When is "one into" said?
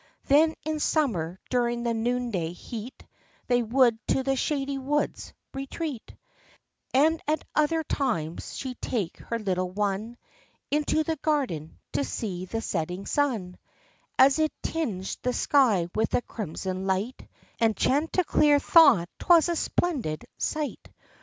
9.69-11.03